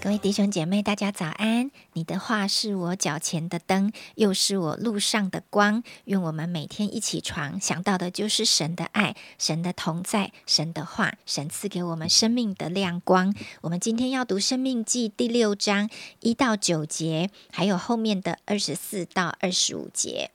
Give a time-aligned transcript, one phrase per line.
[0.00, 1.72] 各位弟兄姐妹，大家早安！
[1.94, 5.82] 你的话是我脚前的灯，又是我路上的光。
[6.04, 13.34] 愿我们每天一起床想到的就是神的爱、神的同在、神的话，神赐给我们生命的亮光。
[13.62, 15.90] 我们今天要读《生命记》第六章
[16.20, 20.30] 一到九节，还有后面的二十四到二十五节。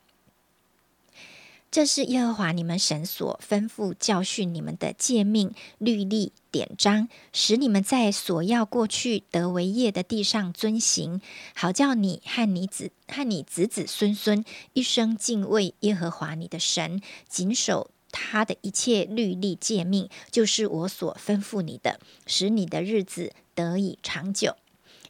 [1.73, 11.19] 这是耶和华你们神所吩咐教训你们的诫命、律例、典章，使你们在所要过去得为业的地上遵行，
[11.55, 24.55] 好叫你和你子和你子子孙孙一生敬畏耶和华你的神，谨守他的一切律例诫命，就是我所吩咐你的，使你的日子得以长久。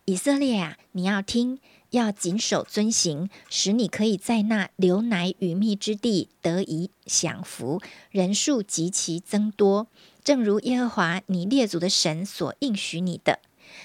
[0.05, 1.59] 以色列啊，你要听。
[1.93, 9.85] 要谨守遵行，使你可以在那流奶与蜜之地得以享福，人数极其增多，
[10.23, 13.37] 正如耶和华你列祖的神所应许你的。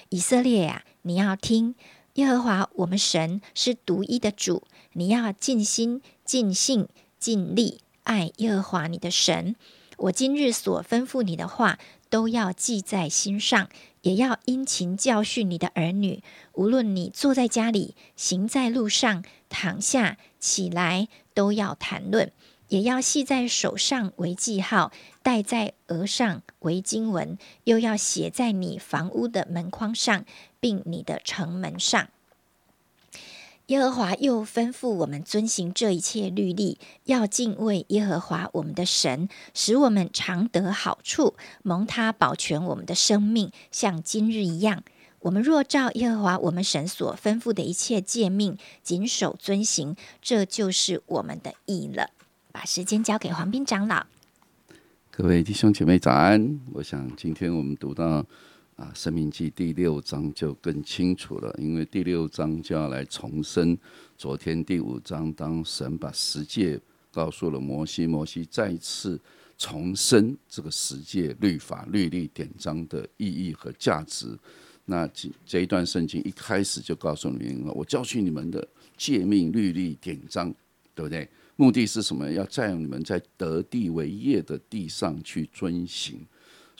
[0.09, 1.75] 以色列呀，你要听，
[2.15, 4.63] 耶和华我们神是独一的主，
[4.95, 9.55] 你要尽心、尽性、尽力爱耶和华你的神。
[9.99, 13.69] 我今日所吩咐你的话，都要记在心上。
[14.03, 22.29] 也要殷勤教训你的儿女，无论你坐在家里、行在路上、躺下、起来，都要谈论；
[22.69, 24.93] 也要系在手上为记号，
[25.23, 30.25] 戴在额上为经文，又要写在你房屋的门框上，
[30.61, 32.09] 并你的城门上。
[33.69, 44.83] 耶和华又吩咐我们遵行这一切律例，要敬畏耶和华我们的神，使我们常得好处，蒙他保全我们的生命，像今日一样。
[45.21, 52.09] 我们若照耶和华我们神所吩咐的一切诫命，谨守遵行，这就是我们的义了。
[52.51, 54.07] 把时间交给黄斌长老。
[55.11, 56.59] 各位弟兄姐妹早安！
[56.73, 58.25] 我想今天我们读到。
[58.79, 63.77] 啊，《生命记》第六章就更清楚了，因为第六章就要来重申
[64.17, 66.81] 昨天第五章，当神把十诫
[67.11, 69.21] 告诉了摩西，摩西再次
[69.59, 74.29] 重申这个十诫律法、律例、典章的意义和价值。
[74.85, 78.65] 那这这一段圣经一开始就告诉你们：我教训你们的
[78.97, 80.55] 诫命、律例、典章，
[80.95, 81.29] 对不对？
[81.57, 82.31] 目的是什么？
[82.31, 86.25] 要占用你们在得地为业的地上去遵行。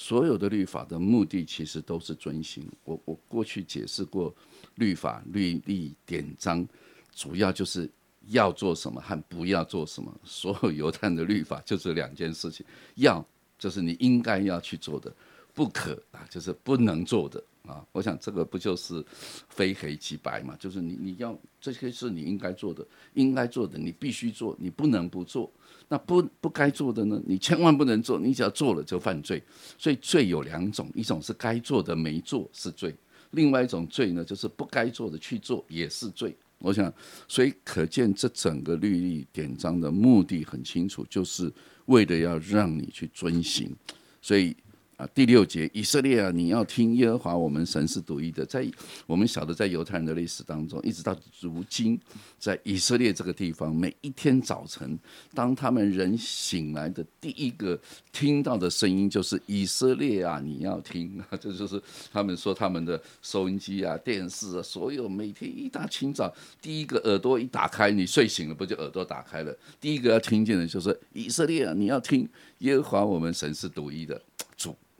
[0.01, 2.65] 所有的律法的目的其实都是遵行。
[2.85, 4.33] 我我过去解释过，
[4.77, 6.65] 律法、律例、典章，
[7.13, 7.91] 主要就是
[8.29, 10.09] 要做什么和不要做什么。
[10.23, 12.65] 所有犹太的律法就是两件事情：
[12.95, 13.27] 要
[13.59, 15.13] 就是你应该要去做的，
[15.53, 17.85] 不可啊就是不能做的啊。
[17.93, 19.05] 我想这个不就是
[19.49, 20.57] 非黑即白嘛？
[20.59, 25.53] 就是你你要这些是你应该做的，应该做的你必须做，你不能不做。
[25.91, 27.23] 那不不该做的呢？
[27.27, 29.43] 你千万不能做，你只要做了就犯罪。
[29.79, 32.95] 所以罪有两种，一种是该做的没做是罪，
[33.31, 36.37] 另外一种罪呢，就是不该做的去做也是罪。
[36.59, 36.93] 我想，
[37.27, 41.53] 所以可见这整个律例典章的目的很清楚，就是
[41.87, 43.75] 为了要让你去遵行。
[44.21, 44.57] 所以。
[44.99, 48.45] 啊，第六节，以色列啊，你要听耶和华我们神是独一的。
[48.45, 48.69] 在
[49.07, 51.97] 我们晓得，在犹太人的历史当中，一直到如今，
[52.37, 54.99] 在以色列这个地方，每一天早晨，
[55.33, 57.79] 当他们人醒来的第一个
[58.11, 61.27] 听到的声音，就是以色列啊，你要听啊。
[61.39, 61.81] 这就是
[62.11, 69.57] 他们说他们的收音机啊、电视啊，所有每天一大清早，第一个耳朵一打开，你睡醒了不就耳朵打开了？
[69.81, 72.29] 第一个要听见的就是以色列啊，你要听
[72.59, 74.21] 耶和华我们神是独一的。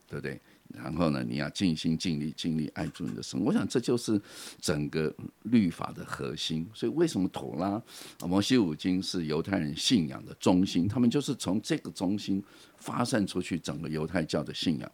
[0.09, 0.41] 对不对？
[0.75, 3.41] 然后呢，你要尽心尽力尽力爱住你的神。
[3.41, 4.21] 我想这就是
[4.61, 5.15] 整个
[5.45, 6.69] 律法的核心。
[6.75, 7.81] 所以为什么妥拉、
[8.27, 10.87] 摩西五经是犹太人信仰的中心？
[10.87, 12.43] 他们就是从这个中心
[12.77, 14.91] 发散出去，整个犹太教的信仰。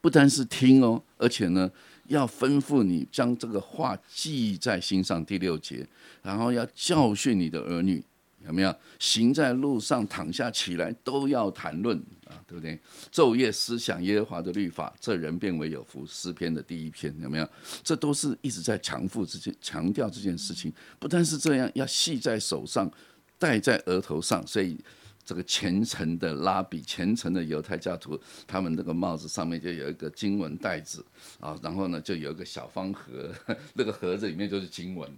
[0.00, 1.68] 不单是听哦，而且呢，
[2.06, 5.24] 要吩咐你将这个话记在心上。
[5.24, 5.84] 第六节，
[6.22, 8.04] 然后要教训你的儿女。
[8.46, 11.98] 有没有行在路上躺下起来都要谈论？
[12.46, 12.78] 对不对？
[13.12, 16.06] 昼夜思想耶和华的律法，这人变为有福。
[16.06, 17.48] 诗篇的第一篇有没有？
[17.82, 20.72] 这都是一直在强复这件强调这件事情。
[20.98, 22.90] 不但是这样，要系在手上，
[23.38, 24.78] 戴在额头上，所以。
[25.26, 31.02] 这个虔诚的拉比，虔诚的犹太教徒，他们那个帽子上面就有一个经文袋子
[31.40, 33.34] 啊，然后呢，就有一个小方盒，
[33.72, 35.10] 那个盒子里面就是经文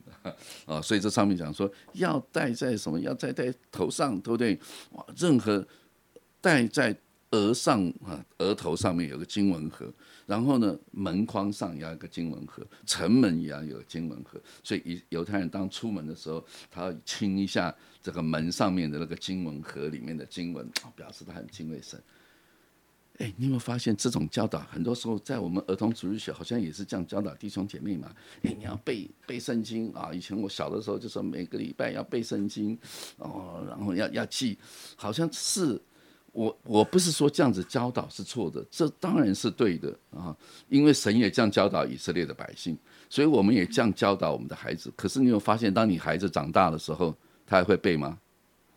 [0.65, 4.57] 啊，所以这上面讲说要戴在什么，要戴在头上，对不对？
[4.93, 5.67] 哇，任何
[6.41, 6.97] 戴在。
[7.37, 9.93] 额上啊，额头上面有个经文盒，
[10.25, 14.41] 然后呢，门框上也要一个经文盒，城门也要有经文盒。
[14.65, 20.67] 所以，犹太人当出门的时候，他要亲一下这个门上面的那个经文盒里面的经文，
[20.97, 22.03] 表示他很敬畏神。
[23.19, 28.15] 哎，你有没有发现这种教导，很多时候在我们儿童主日学好像也是这样教导弟兄姐妹嘛？
[28.43, 30.11] 哎，你要背背圣经啊！
[30.13, 32.79] 以前我小的时候就说每个礼拜要背圣经，
[33.17, 34.59] 哦，然后要要记，
[34.97, 35.81] 好像是
[36.37, 40.37] 我我不是说这样子教导是错的，这当然是对的啊，
[40.69, 42.77] 因为神也这样教导以色列的百姓，
[43.09, 44.93] 所以我们也这样教导我们的孩子。
[44.95, 47.15] 可是你有发现，当你孩子长大的时候，
[47.47, 48.19] 他还会背吗？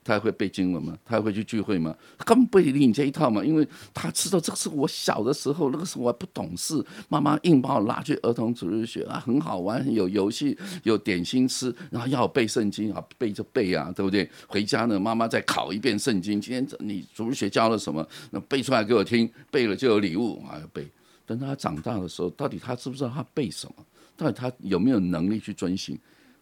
[0.09, 0.97] 他还会背经文吗？
[1.05, 1.95] 他还会去聚会吗？
[2.17, 14.27] 他根本不理你这一套嘛，因为他知道这个是我小的时候，那个时候我还不懂事，妈妈硬把我拉去儿童主日学啊，很好玩，有游戏，有点心吃，然后要背圣经啊，背就背啊，对不对？
[14.47, 18.03] 回家呢，妈妈再考一遍圣经，今天你主日学教了什么？
[18.31, 20.87] 那背出来给我听，背了就有礼物啊，要背。
[21.27, 23.85] 等他长大的时候，到底他知不知道他背什么？
[24.17, 25.95] 到底他有没有能力去遵循？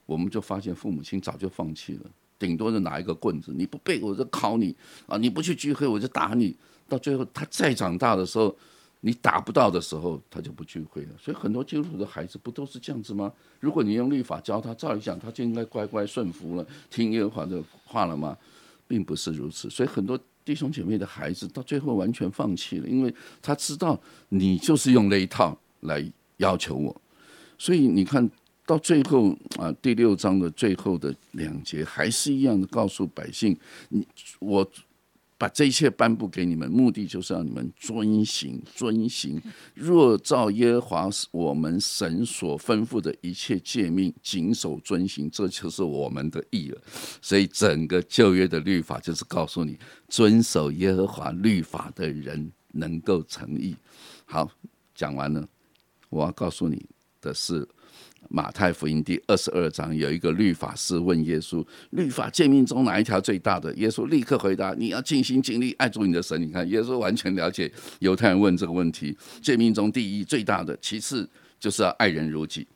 [0.05, 2.09] 我们就发现父母亲早就放弃了。
[2.39, 4.75] 顶多是拿一个棍子，你不背我就考你
[5.07, 5.17] 啊！
[5.17, 6.55] 你不去聚会我就打你。
[6.87, 8.55] 到最后他再长大的时候，
[9.01, 11.09] 你打不到的时候，他就不聚会了。
[11.19, 13.33] 所以很多基督徒的孩子不都是这样子吗？
[13.59, 18.37] 如果你用律法教他，照理讲他就应该乖乖顺服了，听耶和华的话了吗？
[18.87, 19.69] 并不是如此。
[19.69, 23.99] 所以很多弟兄姐妹的孩子到最后完全放弃了，因为他知道
[24.29, 27.01] 你就是用那一套来要求我。
[27.57, 28.29] 所以你看。
[28.67, 34.05] 到最后啊，第六章的最后的两节还是一样的，告诉百姓：你
[34.39, 34.69] 我
[35.37, 39.41] 把这一切颁布给你们，目的就是让你们遵行、遵行。
[39.73, 46.81] 若照耶和华我们神所吩咐的一切诫命，谨守遵行，这就是我们的义了。
[47.21, 49.79] 所以整个旧约的律法就是告诉你，
[50.09, 53.77] 遵守耶和华律法的人能够成义。
[54.25, 54.51] 好，
[54.93, 55.47] 讲完了，
[56.09, 56.85] 我要告诉你
[57.21, 57.65] 的是。
[58.29, 69.17] 马太福音第二十二章有一个律法师问耶稣：“律法诫命中哪一条最大的？”耶稣立刻回答：“你要尽心尽力爱主你的神。”你看，耶稣完全了解犹太人问这个问题。
[69.41, 71.29] 诫命中第一最大的，其次
[71.59, 72.67] 就是要爱人如己，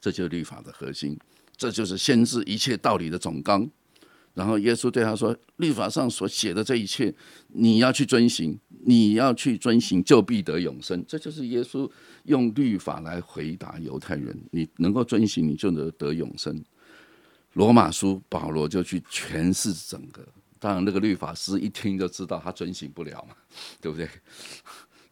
[0.00, 1.18] 这就是律法的核心，
[1.56, 3.68] 这就是先知一切道理的总纲。
[4.40, 7.14] 然后耶稣对他说：“律法上所写的这一切，
[7.48, 11.86] 你要去遵行，你要去遵行，就必得永生。”这就是耶稣
[12.24, 16.64] 用律法来回答犹太人：“你能够遵行，你就能得永生。”
[17.52, 20.26] 罗马书保罗就去诠释整个，
[20.58, 23.36] 当然那个律法师一听就知道他遵行不了嘛，
[23.78, 24.08] 对不对？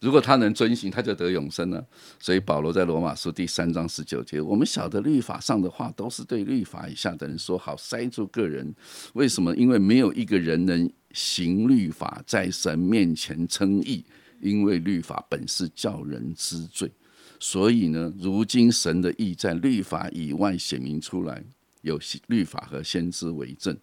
[0.01, 1.85] 如果他能遵行，他就得永生了。
[2.21, 8.73] 所以保罗在罗马书第三章十九节，我们晓得律法上的话都是对律法以下的人说，好塞住个人。
[9.15, 9.55] 为什么？
[9.57, 14.05] 因为没有一个人能行律法在神面前称义，
[14.41, 16.91] 因为律法本是叫人知罪。
[17.41, 21.43] 所以呢，如今神的义在律法以外显明出来，
[21.83, 21.99] 有
[22.29, 23.77] 律法和先知为证。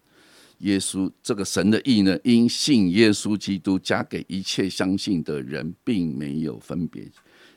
[0.58, 7.06] 耶稣这个神的意呢，因信耶稣基督加给一切相信的人，并没有分别。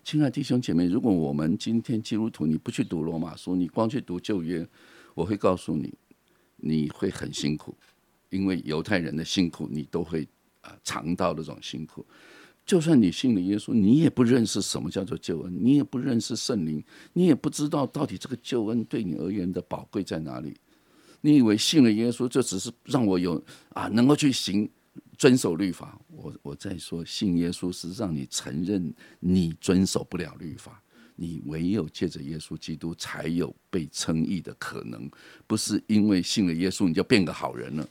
[0.04, 4.68] 亲爱弟兄姐妹，如果我们今天基督徒你不去读罗马书，你光去读旧约，
[5.14, 5.94] 我会告诉你，
[6.58, 7.76] 你会很辛苦，
[8.30, 10.28] 因为犹太人的辛苦你都会
[10.62, 12.06] 啊尝到那种辛苦。
[12.66, 20.56] 就算你信了耶稣，你也不认识什么叫做救恩，你也不认识圣灵，你也不知道到底这个救恩对你而言的宝贵在哪里。
[21.22, 24.70] 你以为信了耶稣，就只是让我有啊能够去行
[25.18, 26.00] 遵守律法？
[26.08, 30.82] 我我在说，信耶稣是让你承认你遵守不了律法，
[31.16, 35.10] 你唯有借着耶稣基督才有被称义的可能，
[35.46, 37.88] 不是因为信了耶稣你就变个好人了。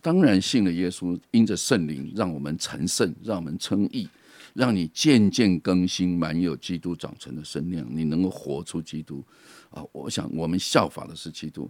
[0.00, 4.08] 当然，信了耶稣，因着圣灵让我们成圣，让我们称义，
[4.54, 9.24] 让你渐渐更新，满有基督长成的身量，你能够活出基督
[9.70, 9.82] 啊！
[9.90, 11.68] 我想，我们效法的是基督。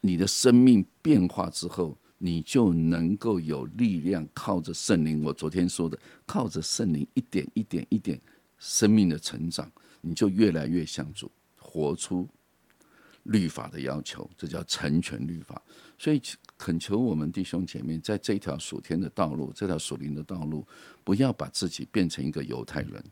[0.00, 5.22] 你的生命变化之后，你就能够有力量，靠着圣灵。
[5.22, 8.20] 我昨天说的，靠着圣灵一点一点一点
[8.58, 12.28] 生命的成长，你就越来越像主，活出
[13.24, 15.60] 律法的要求，这叫成全律法。
[15.98, 16.22] 所以
[16.56, 20.66] 恳求我们弟兄姐妹，在这条属天的道路，这条属灵的道路，
[21.02, 23.04] 不要把自己变成一个犹太人，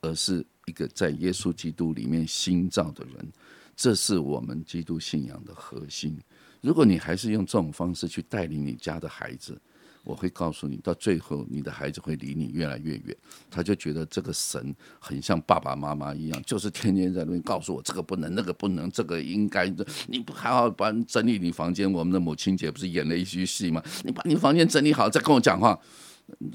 [0.00, 3.32] 而是一个在耶稣基督里面新造的人。
[3.74, 6.18] 这是我们基督信仰的核心。
[6.62, 9.60] 如果你还是用这种方式去带领你家的孩子，
[10.04, 13.16] 我会告诉你，到最后你的孩子会离你越来越远。
[13.50, 19.72] 他就觉得这个神很像爸爸妈妈一样，就是天天在那边告诉我这个不能，那个不能，这个应该。
[20.08, 21.90] 你不还好把整理你房间？
[21.92, 23.82] 我们的母亲节不是演了一出戏吗？
[24.04, 25.78] 你把你房间整理好再跟我讲话。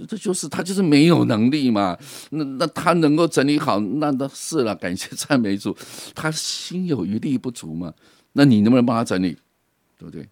[0.07, 1.97] 这就是他就是没有能力嘛。
[2.31, 5.75] 那那他能够整理好，那那是了，感谢赞美主。
[6.15, 7.93] 他心有余力不足嘛？
[8.33, 9.37] 那你能不能帮他整理？
[9.97, 10.27] 对不对？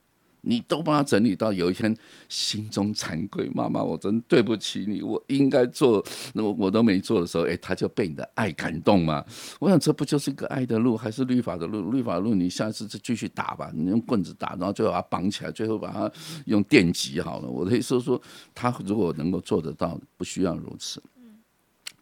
[0.47, 1.97] 你都帮他整理到有一天
[2.29, 6.05] 心中惭愧，妈妈，我真对不起你，我应该做，
[6.35, 9.25] 那我我都没做的时候，哎，他就被你的爱感动嘛。
[9.59, 11.89] 我想这不就是一个爱的路，还是律法的路？
[11.89, 16.11] 律法路，你下次再继续打吧，你用棍子打，然后最后把他绑起来，最后把他
[16.45, 17.49] 用电击好了。
[17.49, 18.21] 我的意思是说，
[18.53, 21.01] 他如果能够做得到，不需要如此。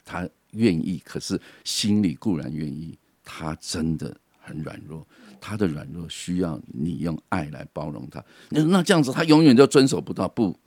[0.04, 5.08] 他愿意，可是心里固然愿意，他真的很软弱，
[5.46, 8.24] 他的软弱需要你用爱来包容他。
[8.50, 10.26] 那那这样子，他永远就遵守不到。
[10.26, 10.58] 不，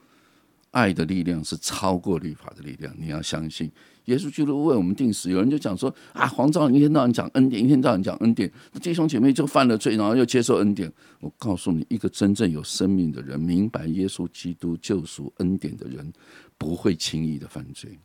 [0.69, 3.71] 爱的力量是超过律法的力量，你要相信。
[4.05, 5.31] 耶稣基督为我们定死。
[5.31, 10.93] 有人就讲说啊，黄兆一天到晚讲恩典，一天到晚讲恩典，弟兄姐妹就犯了罪，然后又接受恩典。
[11.21, 16.13] 我告诉你，一个真正有生命的人，明白耶稣基督救赎恩典的人，
[16.55, 17.97] 不会轻易的犯罪。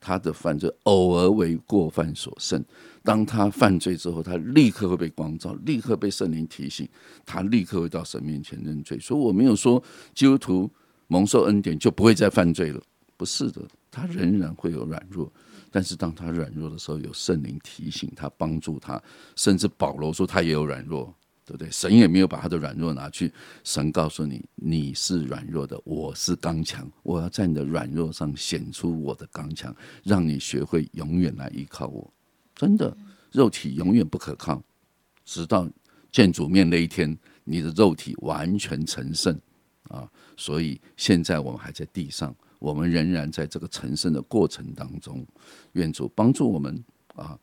[0.00, 2.64] 他的犯罪偶尔为过犯所胜，
[3.02, 6.88] 当他犯罪之后，他立刻会被光照，立刻被圣灵提醒，
[7.26, 8.98] 他立刻会到神面前认罪。
[8.98, 9.82] 所以我没有说
[10.14, 10.70] 基督徒
[11.08, 12.80] 蒙受恩典就不会再犯罪了，
[13.16, 15.32] 不是的，他仍然会有软弱，
[15.70, 19.02] 但是当他软弱的时候，有圣灵提醒他，帮助他，
[19.36, 21.12] 甚至保罗说他也有软弱。
[21.48, 21.70] 对不对？
[21.70, 23.32] 神也没有把他的软弱拿去。
[23.64, 26.86] 神告诉你，你是软弱的，我是刚强。
[27.02, 29.74] 我要在你的软弱上显出我的刚强，
[30.04, 32.12] 让你学会永远来依靠我。
[32.54, 32.94] 真的，
[33.32, 34.62] 肉体永远不可靠，
[35.24, 35.66] 直到
[36.12, 39.40] 见主面那一天，你的肉体完全成圣
[39.84, 40.06] 啊！
[40.36, 45.26] 所以现在我们还在地上，我们仍然在这个成圣的过程当中。
[45.72, 47.38] 愿主帮助我们啊！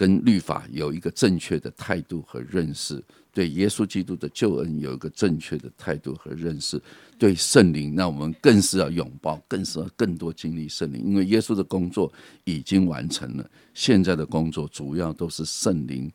[0.00, 3.04] 跟律法有一个正确的态度和认识，
[3.34, 6.80] 对耶稣基督的救恩有一个正确的态度和认识，
[7.18, 12.10] 对圣灵，那我们更是要拥抱，更是要更多经历圣灵，因为耶稣的工作
[12.44, 16.10] 已经完成了，现在的工作主要都是圣灵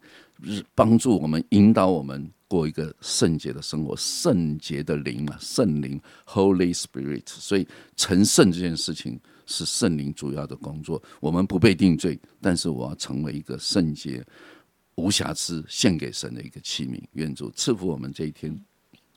[0.74, 9.20] 帮助我们，引导我们过一个圣洁的生活，圣洁的灵啊，圣灵 （Holy Spirit），所以成圣这件事情。
[9.48, 14.25] 是圣灵主要的工作，我们不被定罪，但是我要成为一个圣洁、
[14.96, 17.00] 无瑕疵、献给神的一个器皿。
[17.12, 18.60] 愿主赐福我们这一天。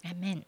[0.03, 0.43] 阿门。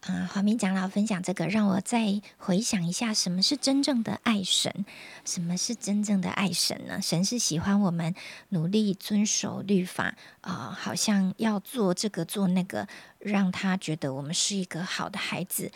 [0.00, 4.86] 啊，黄明长老分享这个，让我再回想一下，什么是真正的爱神？
[5.24, 7.02] 什么是真正的爱神呢？
[7.02, 8.14] 神是喜欢我们
[8.48, 12.88] 努力遵守律法啊，好像要做这个做那个，
[13.18, 15.70] 让他觉得我们是一个好的孩子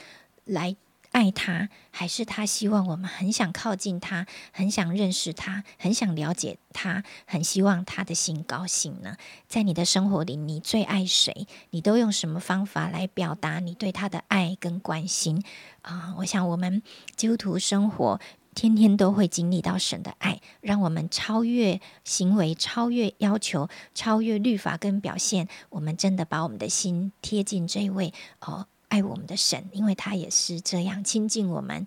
[0.44, 0.74] 来。
[1.14, 9.16] 爱他，还是他希望我们很想靠近他，很想认识他，很想了解他，很希望他的心高兴呢？
[9.46, 11.46] 在你的生活里，你最爱谁？
[11.70, 15.40] 你都用什么方法来表达你对他的爱跟关心
[15.82, 16.16] 啊？
[16.18, 16.82] 我想，我们
[17.14, 18.20] 基督徒生活
[18.56, 25.46] 天天都会经历到神的爱，让我们超越行为，超越要求，超越律法跟表现。
[25.70, 28.66] 我们真的把我们的心贴近这位哦。
[28.94, 31.84] 爱我们的神，因为他也是这样亲近我们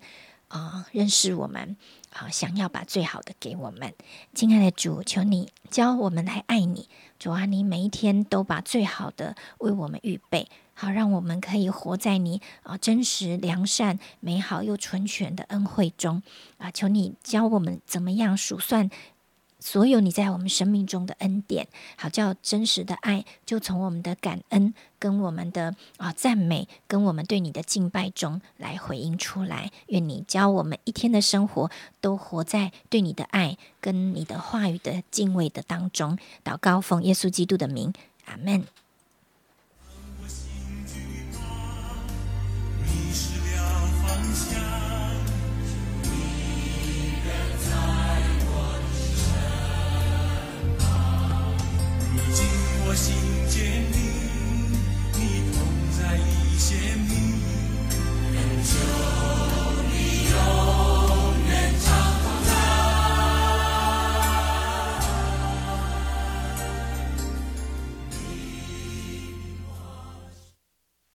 [0.50, 1.78] 啊，认识我们
[2.12, 3.94] 啊，想要把最好的给我们。
[4.34, 6.90] 亲爱的主，求你教我们来爱你。
[7.18, 16.22] 主啊，你每一天都把最好的为我们预备，好让我们可以活在你啊真实、良善、美好又纯全的恩惠中
[16.58, 16.70] 啊。
[16.70, 18.90] 求你教我们怎么样数算。
[19.60, 29.72] 所有你在我们生命中的恩典，好叫真实的爱，就从我们的感恩跟我们的啊赞美，跟我们对你的敬拜中来回应出来。
[29.88, 36.18] 愿你教我们一天的生活都活在对你的爱跟你的话语的敬畏的当中。
[36.44, 37.92] 祷告奉耶稣基督的名，
[38.26, 38.66] 阿门。